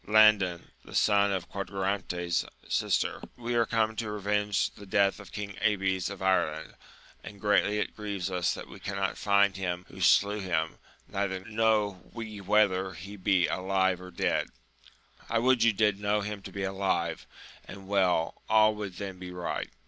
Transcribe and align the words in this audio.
Landing 0.07 0.71
the 0.83 0.95
son 0.95 1.31
of 1.31 1.47
Quadragante^s 1.47 2.43
sister. 2.67 3.21
We 3.37 3.53
are 3.53 3.67
comi^to 3.67 3.99
14 3.99 4.05
AMADIS 4.07 4.07
OF 4.07 4.07
GAUL. 4.07 4.09
revenge 4.13 4.69
the 4.71 4.85
death 4.87 5.19
of 5.19 5.31
King 5.31 5.55
Abies 5.61 6.09
of 6.09 6.23
Ireland, 6.23 6.73
and 7.23 7.39
greatly 7.39 7.77
it 7.77 7.95
grieves 7.95 8.31
us 8.31 8.55
that 8.55 8.67
we 8.67 8.79
cannot 8.79 9.15
find 9.15 9.55
him 9.55 9.85
who 9.89 10.01
slew 10.01 10.39
him, 10.39 10.79
neither 11.07 11.41
know 11.41 12.01
we 12.13 12.41
whether 12.41 12.93
he 12.95 13.15
be 13.15 13.45
alive 13.45 14.01
or 14.01 14.09
dead. 14.09 14.47
Quoth 14.47 14.55
Lisuarte, 14.55 15.29
I 15.29 15.37
would 15.37 15.61
you 15.61 15.73
did 15.73 15.99
know 15.99 16.21
him 16.21 16.41
to 16.41 16.51
be 16.51 16.63
alive 16.63 17.27
and 17.65 17.87
well! 17.87 18.41
all 18.49 18.73
would 18.73 18.95
then 18.95 19.19
be 19.19 19.29
right. 19.29 19.69